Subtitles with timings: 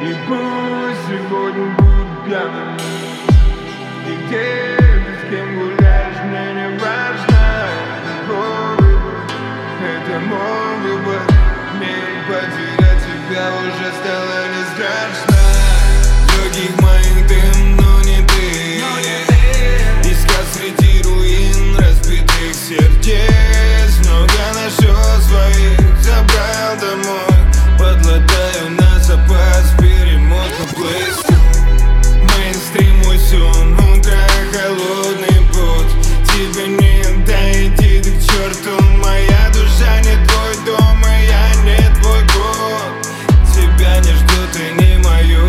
[0.00, 2.76] И пусть сегодня будет пьяным.
[4.06, 7.68] И где ты с кем гуляешь, мне не важно
[8.26, 9.18] твой выбор,
[9.82, 11.20] это мой выбор.
[11.74, 11.96] Мне
[12.28, 14.37] потерять тебя уже стало
[30.74, 31.34] плейлисту
[32.36, 34.18] Мейнстрим усюн, утро
[34.52, 35.92] холодный путь
[36.32, 42.92] Тебе не дойти, ты черту Моя душа не твой дом, и я не твой год.
[43.52, 45.46] Тебя не жду, ты не мою,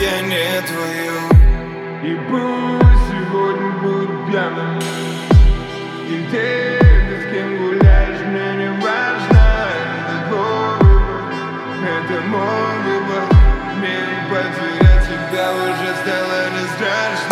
[0.00, 1.18] я не твою.
[2.02, 4.78] И пусть сегодня будет пьяным.
[6.08, 9.42] И где ты с кем гуляешь, мне не важно
[9.98, 11.22] Это твой выбор,
[11.84, 12.99] это мой выбор
[15.50, 17.29] потерять тебя уже стало не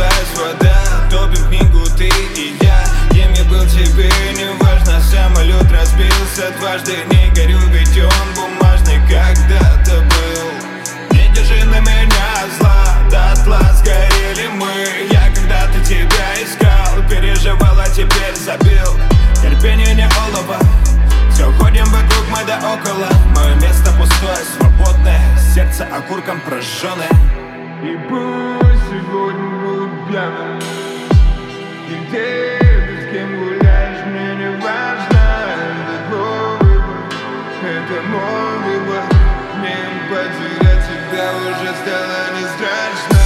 [0.00, 0.74] разлилась вода
[1.10, 2.84] Топим книгу ты и я.
[3.10, 6.52] Кем я был теперь, не важно Самолет разбился.
[6.58, 11.16] Дважды Не горю, ведь он бумажный когда-то был.
[11.16, 15.08] Не держи на меня зла, дотла сгорели мы.
[15.10, 18.96] Я когда-то тебя искал, переживал, а теперь забил.
[19.42, 20.58] Терпение не олово,
[21.32, 23.08] все ходим вокруг мы да около.
[23.34, 25.20] Мое место пустое, свободное
[25.54, 27.08] Сердце окурком прожженное
[27.82, 28.29] И было
[30.10, 30.58] пьяным
[31.88, 35.22] И где ты с кем гуляешь, мне не важно.
[35.54, 37.00] Это твой выбор,
[37.62, 39.04] это мой выбор.
[39.58, 39.76] Мне
[40.08, 43.20] потерять тебя уже стало не страшно.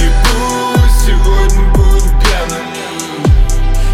[0.00, 2.66] И пусть сегодня буду пьяным.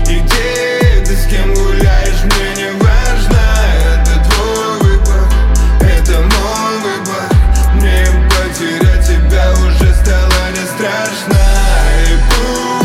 [0.09, 3.43] И где ты с кем гуляешь, мне не важно.
[3.91, 5.23] Это твой выбор,
[5.81, 7.25] это мой выбор.
[7.75, 11.90] Мне потерять тебя уже стало не страшно.
[12.41, 12.80] you